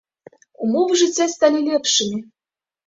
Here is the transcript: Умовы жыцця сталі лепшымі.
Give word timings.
Умовы 0.67 0.97
жыцця 1.03 1.29
сталі 1.37 1.59
лепшымі. 1.69 2.19